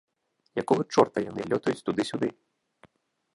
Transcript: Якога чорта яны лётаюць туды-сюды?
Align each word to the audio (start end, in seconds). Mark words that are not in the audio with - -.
Якога 0.61 0.83
чорта 0.95 1.17
яны 1.25 1.41
лётаюць 1.51 1.85
туды-сюды? 1.91 2.27